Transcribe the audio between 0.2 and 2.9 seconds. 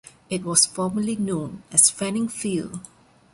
It was formerly known as Fanning Field.